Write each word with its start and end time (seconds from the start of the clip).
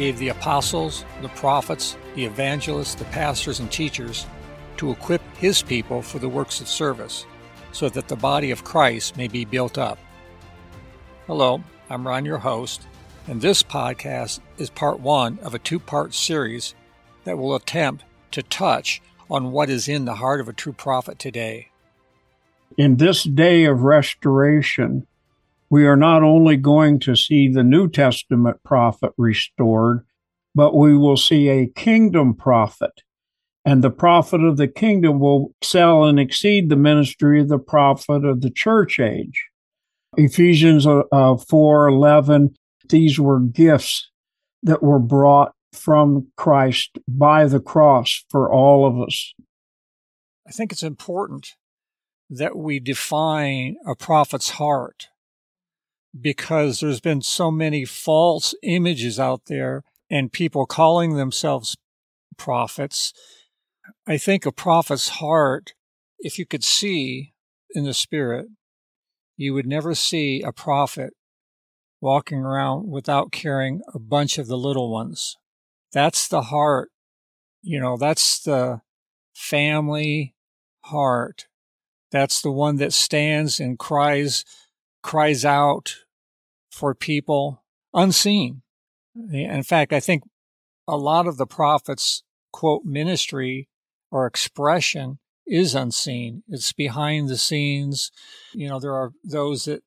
gave 0.00 0.18
the 0.18 0.30
apostles, 0.30 1.04
the 1.20 1.28
prophets, 1.28 1.94
the 2.14 2.24
evangelists, 2.24 2.94
the 2.94 3.04
pastors, 3.04 3.60
and 3.60 3.70
teachers 3.70 4.24
to 4.78 4.90
equip 4.90 5.20
his 5.36 5.60
people 5.60 6.00
for 6.00 6.18
the 6.18 6.26
works 6.26 6.58
of 6.62 6.68
service, 6.68 7.26
so 7.72 7.86
that 7.90 8.08
the 8.08 8.16
body 8.16 8.50
of 8.50 8.64
Christ 8.64 9.18
may 9.18 9.28
be 9.28 9.44
built 9.44 9.76
up. 9.76 9.98
Hello, 11.26 11.62
I'm 11.90 12.08
Ron, 12.08 12.24
your 12.24 12.38
host, 12.38 12.86
and 13.28 13.42
this 13.42 13.62
podcast 13.62 14.40
is 14.56 14.70
part 14.70 15.00
one 15.00 15.38
of 15.42 15.54
a 15.54 15.58
two 15.58 15.78
part 15.78 16.14
series 16.14 16.74
that 17.24 17.36
will 17.36 17.54
attempt 17.54 18.02
to 18.30 18.42
touch 18.42 19.02
on 19.30 19.52
what 19.52 19.68
is 19.68 19.86
in 19.86 20.06
the 20.06 20.14
heart 20.14 20.40
of 20.40 20.48
a 20.48 20.54
true 20.54 20.72
prophet 20.72 21.18
today. 21.18 21.68
In 22.78 22.96
this 22.96 23.22
day 23.22 23.64
of 23.64 23.82
restoration, 23.82 25.06
we 25.70 25.86
are 25.86 25.96
not 25.96 26.22
only 26.24 26.56
going 26.56 26.98
to 27.00 27.14
see 27.14 27.48
the 27.48 27.62
New 27.62 27.88
Testament 27.88 28.62
prophet 28.64 29.12
restored, 29.16 30.04
but 30.54 30.74
we 30.74 30.96
will 30.96 31.16
see 31.16 31.48
a 31.48 31.68
kingdom 31.68 32.34
prophet. 32.34 33.02
And 33.64 33.84
the 33.84 33.90
prophet 33.90 34.42
of 34.42 34.56
the 34.56 34.66
kingdom 34.66 35.20
will 35.20 35.54
excel 35.60 36.04
and 36.04 36.18
exceed 36.18 36.68
the 36.68 36.76
ministry 36.76 37.40
of 37.40 37.48
the 37.48 37.58
prophet 37.58 38.24
of 38.24 38.40
the 38.40 38.50
church 38.50 38.98
age. 38.98 39.46
Ephesians 40.16 40.86
uh, 40.86 41.02
uh 41.12 41.36
4 41.36 41.88
11, 41.88 42.54
these 42.88 43.20
were 43.20 43.38
gifts 43.38 44.10
that 44.64 44.82
were 44.82 44.98
brought 44.98 45.52
from 45.72 46.26
Christ 46.36 46.98
by 47.06 47.46
the 47.46 47.60
cross 47.60 48.24
for 48.28 48.52
all 48.52 48.86
of 48.86 49.00
us. 49.00 49.34
I 50.48 50.50
think 50.50 50.72
it's 50.72 50.82
important 50.82 51.54
that 52.28 52.56
we 52.56 52.80
define 52.80 53.76
a 53.86 53.94
prophet's 53.94 54.50
heart 54.50 55.08
because 56.18 56.80
there's 56.80 57.00
been 57.00 57.22
so 57.22 57.50
many 57.50 57.84
false 57.84 58.54
images 58.62 59.20
out 59.20 59.42
there 59.46 59.84
and 60.10 60.32
people 60.32 60.66
calling 60.66 61.14
themselves 61.14 61.76
prophets. 62.36 63.12
I 64.06 64.18
think 64.18 64.44
a 64.44 64.52
prophet's 64.52 65.08
heart, 65.08 65.74
if 66.18 66.38
you 66.38 66.46
could 66.46 66.64
see 66.64 67.32
in 67.74 67.84
the 67.84 67.94
spirit, 67.94 68.46
you 69.36 69.54
would 69.54 69.66
never 69.66 69.94
see 69.94 70.42
a 70.42 70.52
prophet 70.52 71.14
walking 72.00 72.38
around 72.38 72.88
without 72.88 73.30
carrying 73.30 73.80
a 73.94 73.98
bunch 73.98 74.38
of 74.38 74.46
the 74.46 74.58
little 74.58 74.90
ones. 74.90 75.36
That's 75.92 76.28
the 76.28 76.42
heart. 76.42 76.90
You 77.62 77.80
know, 77.80 77.96
that's 77.96 78.40
the 78.40 78.80
family 79.34 80.34
heart. 80.84 81.46
That's 82.10 82.42
the 82.42 82.50
one 82.50 82.76
that 82.76 82.92
stands 82.92 83.60
and 83.60 83.78
cries 83.78 84.44
cries 85.02 85.44
out 85.44 85.96
for 86.70 86.94
people 86.94 87.62
unseen. 87.92 88.62
In 89.32 89.62
fact, 89.62 89.92
I 89.92 90.00
think 90.00 90.22
a 90.86 90.96
lot 90.96 91.26
of 91.26 91.36
the 91.36 91.46
prophets 91.46 92.22
quote 92.52 92.84
ministry 92.84 93.68
or 94.10 94.26
expression 94.26 95.18
is 95.46 95.74
unseen. 95.74 96.42
It's 96.48 96.72
behind 96.72 97.28
the 97.28 97.38
scenes. 97.38 98.10
You 98.52 98.68
know, 98.68 98.80
there 98.80 98.94
are 98.94 99.12
those 99.24 99.64
that 99.64 99.82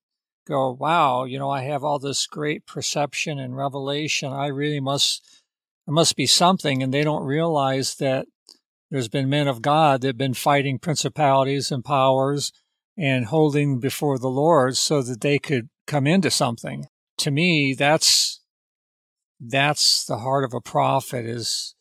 go, 0.45 0.71
wow, 0.71 1.23
you 1.23 1.39
know, 1.39 1.49
I 1.49 1.61
have 1.63 1.83
all 1.83 1.99
this 1.99 2.27
great 2.27 2.65
perception 2.65 3.39
and 3.39 3.55
revelation. 3.55 4.31
I 4.31 4.47
really 4.47 4.81
must, 4.81 5.41
it 5.87 5.91
must 5.91 6.15
be 6.15 6.25
something. 6.25 6.83
And 6.83 6.93
they 6.93 7.03
don't 7.03 7.23
realize 7.23 7.95
that 7.95 8.27
there's 8.91 9.07
been 9.07 9.29
men 9.29 9.47
of 9.47 9.61
God 9.61 10.01
that 10.01 10.07
have 10.07 10.17
been 10.17 10.33
fighting 10.33 10.79
principalities 10.79 11.71
and 11.71 11.83
powers 11.83 12.51
and 12.97 13.25
holding 13.25 13.79
before 13.79 14.19
the 14.19 14.29
Lord 14.29 14.77
so 14.77 15.01
that 15.01 15.21
they 15.21 15.39
could 15.39 15.69
come 15.87 16.07
into 16.07 16.29
something. 16.29 16.85
To 17.19 17.31
me, 17.31 17.73
that's 17.73 18.41
that's 19.39 20.05
the 20.05 20.19
heart 20.19 20.43
of 20.43 20.53
a 20.53 20.61
prophet 20.61 21.25
is 21.25 21.75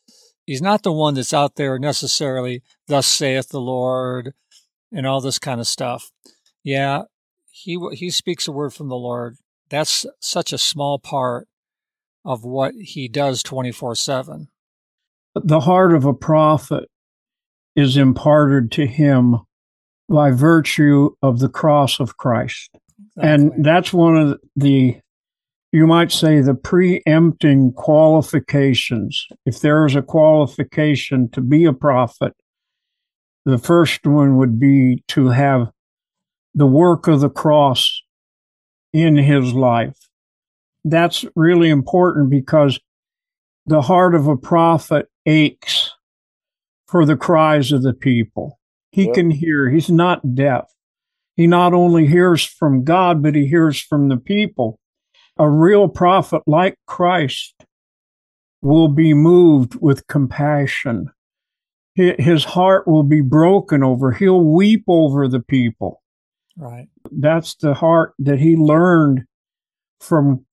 he's 0.45 0.61
not 0.61 0.83
the 0.83 0.91
one 0.91 1.13
that's 1.13 1.33
out 1.33 1.55
there 1.55 1.79
necessarily 1.79 2.61
thus 2.87 3.07
saith 3.07 3.47
the 3.49 3.61
lord 3.61 4.33
and 4.91 5.07
all 5.07 5.21
this 5.21 5.39
kind 5.39 5.61
of 5.61 5.67
stuff. 5.67 6.11
Yeah 6.61 7.03
he 7.53 7.79
he 7.93 8.09
speaks 8.09 8.47
a 8.47 8.51
word 8.51 8.73
from 8.73 8.89
the 8.89 8.95
lord. 8.95 9.37
That's 9.69 10.05
such 10.19 10.51
a 10.51 10.57
small 10.57 10.99
part 10.99 11.47
of 12.25 12.43
what 12.43 12.73
he 12.75 13.07
does 13.07 13.43
24/7 13.43 14.47
the 15.35 15.61
heart 15.61 15.93
of 15.93 16.05
a 16.05 16.13
prophet 16.13 16.89
is 17.75 17.97
imparted 17.97 18.71
to 18.71 18.85
him 18.85 19.39
by 20.09 20.31
virtue 20.31 21.09
of 21.21 21.39
the 21.39 21.49
cross 21.49 21.99
of 21.99 22.17
Christ. 22.17 22.69
Exactly. 23.17 23.29
And 23.29 23.65
that's 23.65 23.93
one 23.93 24.17
of 24.17 24.39
the, 24.55 24.97
you 25.71 25.87
might 25.87 26.11
say, 26.11 26.41
the 26.41 26.53
preempting 26.53 27.73
qualifications. 27.73 29.25
If 29.45 29.61
there 29.61 29.85
is 29.85 29.95
a 29.95 30.01
qualification 30.01 31.29
to 31.31 31.41
be 31.41 31.65
a 31.65 31.73
prophet, 31.73 32.33
the 33.45 33.57
first 33.57 34.05
one 34.05 34.37
would 34.37 34.59
be 34.59 35.03
to 35.09 35.27
have 35.29 35.69
the 36.53 36.67
work 36.67 37.07
of 37.07 37.21
the 37.21 37.29
cross 37.29 38.01
in 38.93 39.17
his 39.17 39.53
life. 39.53 39.97
That's 40.85 41.25
really 41.35 41.69
important 41.69 42.29
because 42.29 42.79
the 43.65 43.81
heart 43.81 44.15
of 44.15 44.27
a 44.27 44.37
prophet 44.37 45.07
aches 45.25 45.91
for 46.87 47.05
the 47.05 47.15
cries 47.15 47.71
of 47.71 47.81
the 47.81 47.93
people. 47.93 48.59
He 48.93 49.05
yep. 49.05 49.15
can 49.15 49.31
hear. 49.31 49.71
He's 49.71 49.89
not 49.89 50.35
deaf. 50.35 50.71
He 51.35 51.47
not 51.47 51.73
only 51.73 52.05
hears 52.05 52.45
from 52.45 52.83
God, 52.83 53.23
but 53.23 53.33
he 53.33 53.47
hears 53.47 53.81
from 53.81 54.07
the 54.07 54.17
people. 54.17 54.79
A 55.37 55.49
real 55.49 55.87
prophet 55.87 56.43
like 56.45 56.77
Christ 56.85 57.65
will 58.61 58.87
be 58.87 59.15
moved 59.15 59.75
with 59.81 60.05
compassion. 60.05 61.09
His 61.95 62.43
heart 62.43 62.87
will 62.87 63.03
be 63.03 63.21
broken 63.21 63.83
over. 63.83 64.11
He'll 64.11 64.45
weep 64.45 64.83
over 64.87 65.27
the 65.27 65.39
people. 65.39 66.03
Right. 66.55 66.87
That's 67.11 67.55
the 67.55 67.73
heart 67.73 68.13
that 68.19 68.39
he 68.39 68.55
learned 68.55 69.23
from 69.99 70.45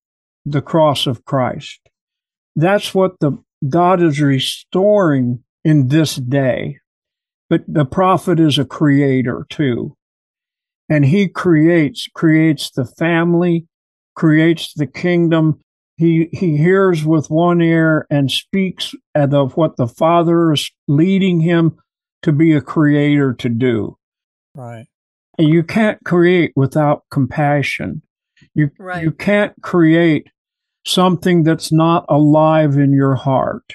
the 0.46 0.62
cross 0.62 1.06
of 1.06 1.26
Christ. 1.26 1.80
That's 2.56 2.94
what 2.94 3.20
the 3.20 3.32
God 3.68 4.02
is 4.02 4.18
restoring 4.18 5.44
in 5.62 5.88
this 5.88 6.16
day. 6.16 6.78
But 7.50 7.64
the 7.66 7.84
prophet 7.84 8.38
is 8.38 8.58
a 8.58 8.64
creator 8.64 9.44
too. 9.50 9.96
And 10.88 11.04
he 11.04 11.28
creates, 11.28 12.08
creates 12.14 12.70
the 12.70 12.86
family, 12.86 13.66
creates 14.14 14.72
the 14.72 14.86
kingdom. 14.86 15.60
He, 15.96 16.28
he 16.32 16.56
hears 16.56 17.04
with 17.04 17.28
one 17.28 17.60
ear 17.60 18.06
and 18.08 18.30
speaks 18.30 18.94
of 19.14 19.56
what 19.56 19.76
the 19.76 19.88
Father 19.88 20.52
is 20.52 20.70
leading 20.88 21.40
him 21.40 21.76
to 22.22 22.32
be 22.32 22.52
a 22.54 22.60
creator 22.60 23.34
to 23.34 23.48
do. 23.48 23.98
Right. 24.54 24.86
And 25.36 25.48
you 25.48 25.62
can't 25.62 26.02
create 26.04 26.52
without 26.54 27.02
compassion. 27.10 28.02
You, 28.54 28.70
right. 28.78 29.02
you 29.02 29.10
can't 29.10 29.54
create 29.62 30.28
something 30.86 31.42
that's 31.42 31.72
not 31.72 32.04
alive 32.08 32.76
in 32.76 32.92
your 32.92 33.16
heart. 33.16 33.74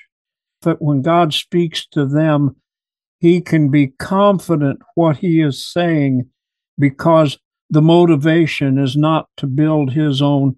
But 0.62 0.82
when 0.82 1.02
God 1.02 1.34
speaks 1.34 1.86
to 1.88 2.06
them, 2.06 2.56
he 3.20 3.42
can 3.42 3.70
be 3.70 3.88
confident 3.88 4.80
what 4.96 5.18
he 5.18 5.42
is 5.42 5.66
saying 5.66 6.30
because 6.78 7.38
the 7.70 7.82
motivation 7.82 8.78
is 8.78 8.96
not 8.96 9.28
to 9.38 9.48
build 9.48 9.94
his 9.94 10.22
own 10.22 10.56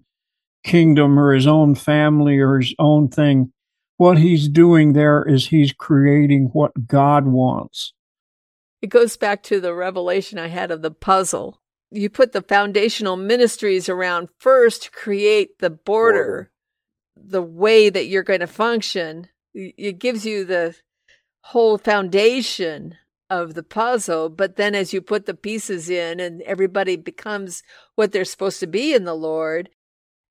kingdom 0.64 1.18
or 1.18 1.32
his 1.32 1.46
own 1.46 1.74
family 1.74 2.38
or 2.38 2.58
his 2.58 2.74
own 2.78 3.08
thing. 3.08 3.52
What 3.96 4.18
he's 4.18 4.48
doing 4.48 4.92
there 4.92 5.22
is 5.26 5.48
he's 5.48 5.72
creating 5.72 6.50
what 6.52 6.86
God 6.86 7.26
wants. 7.26 7.94
It 8.80 8.88
goes 8.88 9.16
back 9.16 9.42
to 9.44 9.60
the 9.60 9.74
revelation 9.74 10.38
I 10.38 10.48
had 10.48 10.70
of 10.70 10.82
the 10.82 10.90
puzzle. 10.90 11.60
You 11.90 12.10
put 12.10 12.32
the 12.32 12.42
foundational 12.42 13.16
ministries 13.16 13.88
around 13.88 14.28
first 14.38 14.84
to 14.84 14.90
create 14.90 15.58
the 15.58 15.70
border, 15.70 15.80
border. 15.86 16.50
the 17.16 17.42
way 17.42 17.88
that 17.88 18.06
you're 18.06 18.22
going 18.22 18.40
to 18.40 18.46
function. 18.46 19.28
It 19.54 19.98
gives 19.98 20.24
you 20.24 20.44
the 20.44 20.76
whole 21.42 21.78
foundation 21.78 22.96
of 23.30 23.54
the 23.54 23.62
puzzle. 23.62 24.28
But 24.28 24.56
then 24.56 24.74
as 24.74 24.92
you 24.92 25.00
put 25.00 25.26
the 25.26 25.34
pieces 25.34 25.90
in 25.90 26.20
and 26.20 26.42
everybody 26.42 26.96
becomes 26.96 27.62
what 27.94 28.12
they're 28.12 28.24
supposed 28.24 28.60
to 28.60 28.66
be 28.66 28.94
in 28.94 29.04
the 29.04 29.14
Lord, 29.14 29.70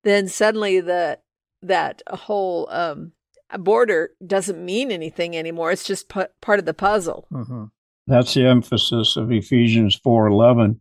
then 0.04 0.28
suddenly 0.28 0.80
the 0.80 1.18
that 1.62 2.02
whole 2.08 2.68
um, 2.70 3.12
border 3.58 4.10
doesn't 4.24 4.64
mean 4.64 4.92
anything 4.92 5.36
anymore. 5.36 5.72
It's 5.72 5.84
just 5.84 6.08
p- 6.08 6.22
part 6.40 6.58
of 6.58 6.66
the 6.66 6.74
puzzle. 6.74 7.26
Mm-hmm. 7.32 7.64
That's 8.06 8.34
the 8.34 8.46
emphasis 8.46 9.16
of 9.16 9.32
Ephesians 9.32 9.98
4:11 10.04 10.80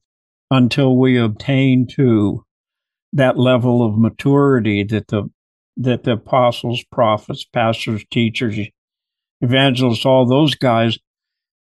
until 0.50 0.98
we 0.98 1.18
obtain 1.18 1.88
to 1.88 2.44
that 3.14 3.38
level 3.38 3.84
of 3.84 3.98
maturity 3.98 4.84
that 4.84 5.08
the 5.08 5.30
that 5.76 6.04
the 6.04 6.14
apostles, 6.14 6.84
prophets, 6.92 7.46
pastors, 7.46 8.04
teachers, 8.10 8.58
evangelists, 9.42 10.06
all 10.06 10.26
those 10.26 10.56
guys, 10.56 10.98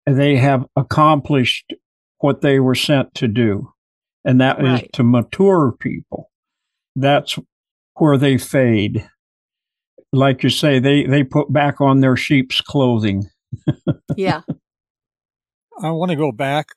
they 0.06 0.38
have 0.38 0.66
accomplished 0.76 1.74
what 2.20 2.42
they 2.42 2.60
were 2.60 2.76
sent 2.76 3.14
to 3.16 3.28
do. 3.28 3.72
And 4.26 4.42
that 4.42 4.62
right. 4.62 4.84
is 4.84 4.90
to 4.94 5.04
mature 5.04 5.74
people. 5.80 6.30
That's 6.96 7.38
where 7.96 8.18
they 8.18 8.38
fade. 8.38 9.10
Like 10.12 10.44
you 10.44 10.50
say, 10.50 10.80
they, 10.80 11.06
they 11.06 11.24
put 11.24 11.52
back 11.54 11.80
on 11.80 12.02
their 12.02 12.18
sheep's 12.18 12.62
clothing. 12.62 13.30
yeah. 14.16 14.42
I 15.82 15.92
want 15.92 16.12
to 16.12 16.18
go 16.18 16.32
back. 16.32 16.70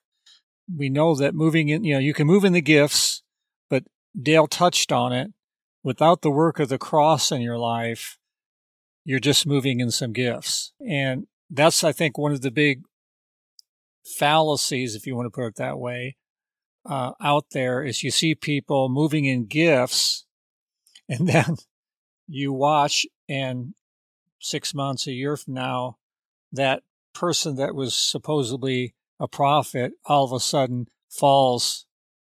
We 0.74 0.88
know 0.88 1.14
that 1.16 1.34
moving 1.34 1.68
in, 1.68 1.82
you 1.82 1.94
know, 1.94 1.98
you 1.98 2.14
can 2.14 2.26
move 2.26 2.44
in 2.44 2.52
the 2.52 2.60
gifts, 2.60 3.22
but 3.68 3.84
Dale 4.20 4.46
touched 4.46 4.92
on 4.92 5.12
it. 5.12 5.32
Without 5.84 6.22
the 6.22 6.30
work 6.30 6.60
of 6.60 6.68
the 6.68 6.78
cross 6.78 7.32
in 7.32 7.40
your 7.40 7.58
life, 7.58 8.16
you're 9.04 9.18
just 9.18 9.46
moving 9.46 9.80
in 9.80 9.90
some 9.90 10.12
gifts. 10.12 10.72
And 10.86 11.26
that's, 11.50 11.84
I 11.84 11.92
think, 11.92 12.16
one 12.16 12.32
of 12.32 12.40
the 12.40 12.50
big 12.50 12.82
fallacies, 14.04 14.94
if 14.94 15.06
you 15.06 15.16
want 15.16 15.26
to 15.26 15.30
put 15.30 15.46
it 15.46 15.56
that 15.56 15.78
way, 15.78 16.16
uh, 16.84 17.12
out 17.20 17.46
there 17.52 17.82
is 17.82 18.02
you 18.02 18.10
see 18.10 18.34
people 18.34 18.88
moving 18.88 19.24
in 19.24 19.46
gifts 19.46 20.24
and 21.08 21.28
then 21.28 21.56
you 22.26 22.52
watch 22.52 23.06
and 23.28 23.74
six 24.40 24.74
months, 24.74 25.06
a 25.06 25.12
year 25.12 25.36
from 25.36 25.54
now, 25.54 25.98
that 26.52 26.82
person 27.14 27.56
that 27.56 27.74
was 27.74 27.94
supposedly 27.94 28.94
a 29.20 29.28
prophet 29.28 29.92
all 30.04 30.24
of 30.24 30.32
a 30.32 30.40
sudden 30.40 30.86
falls 31.08 31.86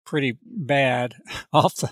pretty 0.05 0.39
bad 0.43 1.15
off 1.53 1.77
the 1.77 1.91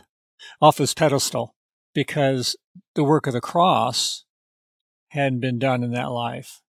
off 0.61 0.79
his 0.79 0.95
pedestal 0.95 1.55
because 1.95 2.57
the 2.95 3.05
work 3.05 3.27
of 3.27 3.33
the 3.33 3.41
cross 3.41 4.25
hadn't 5.09 5.41
been 5.41 5.59
done 5.59 5.83
in 5.83 5.93
that 5.93 6.11
life 6.11 6.61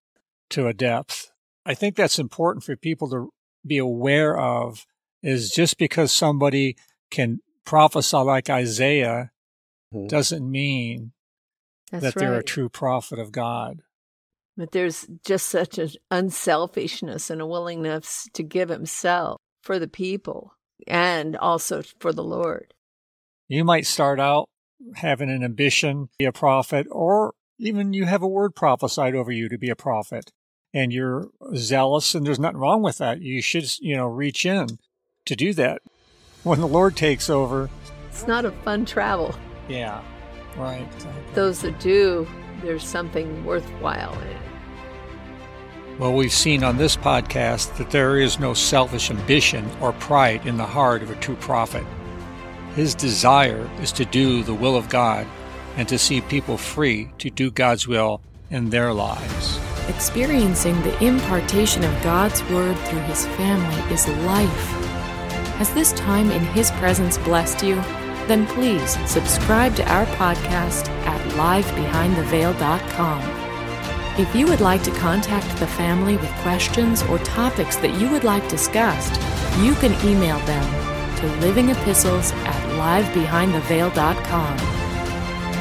to 0.50 0.66
a 0.66 0.74
depth. 0.74 1.30
I 1.64 1.74
think 1.74 1.96
that's 1.96 2.18
important 2.18 2.64
for 2.64 2.76
people 2.76 3.10
to 3.10 3.30
be 3.66 3.78
aware 3.78 4.38
of 4.38 4.86
is 5.22 5.50
just 5.50 5.78
because 5.78 6.10
somebody 6.10 6.76
can 7.10 7.40
prophesy 7.64 8.16
like 8.16 8.48
Isaiah 8.48 9.30
mm-hmm. 9.94 10.06
doesn't 10.06 10.50
mean 10.50 11.12
that's 11.90 12.04
that 12.04 12.14
they're 12.14 12.38
a 12.38 12.44
true 12.44 12.68
prophet 12.68 13.18
of 13.18 13.32
God. 13.32 13.82
But 14.56 14.72
there's 14.72 15.06
just 15.24 15.48
such 15.48 15.78
an 15.78 15.90
unselfishness 16.10 17.30
and 17.30 17.40
a 17.40 17.46
willingness 17.46 18.28
to 18.34 18.42
give 18.42 18.68
himself 18.68 19.38
for 19.62 19.78
the 19.78 19.88
people 19.88 20.54
and 20.86 21.36
also 21.36 21.82
for 21.98 22.12
the 22.12 22.24
Lord. 22.24 22.74
You 23.48 23.64
might 23.64 23.86
start 23.86 24.20
out 24.20 24.48
having 24.94 25.30
an 25.30 25.44
ambition 25.44 26.06
to 26.06 26.10
be 26.18 26.24
a 26.24 26.32
prophet, 26.32 26.86
or 26.90 27.34
even 27.60 27.92
you 27.92 28.06
have 28.06 28.22
a 28.22 28.28
word 28.28 28.54
prophesied 28.54 29.14
over 29.14 29.30
you 29.30 29.48
to 29.48 29.58
be 29.58 29.70
a 29.70 29.76
prophet, 29.76 30.32
and 30.72 30.92
you're 30.92 31.28
zealous, 31.54 32.14
and 32.14 32.26
there's 32.26 32.38
nothing 32.38 32.58
wrong 32.58 32.82
with 32.82 32.98
that. 32.98 33.20
You 33.20 33.42
should, 33.42 33.70
you 33.80 33.96
know, 33.96 34.06
reach 34.06 34.46
in 34.46 34.78
to 35.26 35.36
do 35.36 35.52
that. 35.54 35.82
When 36.42 36.60
the 36.60 36.66
Lord 36.66 36.96
takes 36.96 37.28
over, 37.28 37.68
it's 38.08 38.26
not 38.26 38.46
a 38.46 38.50
fun 38.50 38.86
travel. 38.86 39.34
Yeah, 39.68 40.02
right. 40.56 40.88
Those 41.34 41.60
that 41.60 41.78
do, 41.78 42.26
there's 42.62 42.84
something 42.84 43.44
worthwhile 43.44 44.18
in 44.20 44.28
it. 44.28 44.36
Well, 45.98 46.14
we've 46.14 46.32
seen 46.32 46.64
on 46.64 46.78
this 46.78 46.96
podcast 46.96 47.76
that 47.76 47.90
there 47.90 48.18
is 48.18 48.40
no 48.40 48.54
selfish 48.54 49.10
ambition 49.10 49.68
or 49.82 49.92
pride 49.92 50.46
in 50.46 50.56
the 50.56 50.64
heart 50.64 51.02
of 51.02 51.10
a 51.10 51.16
true 51.16 51.36
prophet. 51.36 51.84
His 52.74 52.94
desire 52.94 53.68
is 53.82 53.92
to 53.92 54.06
do 54.06 54.42
the 54.42 54.54
will 54.54 54.76
of 54.76 54.88
God 54.88 55.26
and 55.76 55.88
to 55.88 55.98
see 55.98 56.20
people 56.20 56.56
free 56.56 57.10
to 57.18 57.30
do 57.30 57.50
God's 57.50 57.88
will 57.88 58.20
in 58.50 58.70
their 58.70 58.92
lives. 58.92 59.58
Experiencing 59.88 60.80
the 60.82 61.04
impartation 61.04 61.82
of 61.84 62.02
God's 62.02 62.42
Word 62.44 62.76
through 62.78 63.00
His 63.00 63.26
family 63.26 63.94
is 63.94 64.08
life. 64.08 64.66
Has 65.56 65.72
this 65.74 65.92
time 65.92 66.30
in 66.30 66.42
His 66.46 66.70
presence 66.72 67.18
blessed 67.18 67.62
you? 67.62 67.76
Then 68.26 68.46
please 68.46 68.96
subscribe 69.10 69.76
to 69.76 69.92
our 69.92 70.06
podcast 70.06 70.88
at 71.06 71.20
livebehindtheveil.com. 71.32 73.22
If 74.18 74.34
you 74.34 74.46
would 74.46 74.60
like 74.60 74.82
to 74.84 74.90
contact 74.92 75.58
the 75.58 75.66
family 75.66 76.16
with 76.16 76.30
questions 76.42 77.02
or 77.04 77.18
topics 77.18 77.76
that 77.76 77.98
you 77.98 78.08
would 78.10 78.24
like 78.24 78.48
discussed, 78.48 79.20
you 79.60 79.74
can 79.74 79.92
email 80.06 80.38
them 80.40 80.64
to 81.16 81.26
livingepistles 81.44 82.32
at 82.44 82.62
livebehindtheveil.com. 82.78 84.79